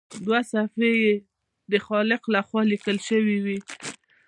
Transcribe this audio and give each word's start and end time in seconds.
دوه 0.25 0.39
صفحې 0.51 0.91
یې 1.03 1.13
د 1.71 1.73
خالق 1.87 2.21
لخوا 2.35 2.61
لیکل 2.71 2.97
شوي 3.09 3.37
وي. 3.45 3.59